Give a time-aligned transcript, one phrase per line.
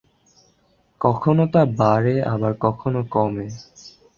[1.01, 3.47] কখনো তা বাড়ে আবার কখনো কমে।